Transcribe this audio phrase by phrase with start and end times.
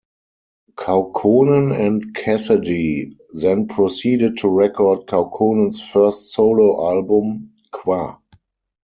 [0.77, 8.17] Kaukonen and Casady then proceeded to record Kaukonen's first solo album, "Quah".